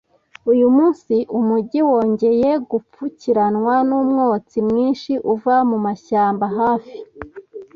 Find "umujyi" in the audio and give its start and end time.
1.39-1.79